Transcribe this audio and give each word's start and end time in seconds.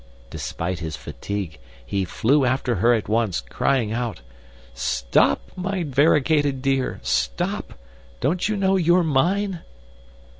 Despite 0.31 0.79
his 0.79 0.95
fatigue, 0.95 1.59
he 1.85 2.05
flew 2.05 2.43
after 2.43 2.77
her 2.77 2.91
at 2.95 3.07
once, 3.07 3.39
crying 3.39 3.91
out: 3.93 4.21
"Stop, 4.73 5.51
my 5.55 5.83
variegated 5.83 6.63
dear 6.63 6.99
stop! 7.03 7.75
Don't 8.19 8.49
you 8.49 8.57
know 8.57 8.77
you're 8.77 9.03
mine?" 9.03 9.59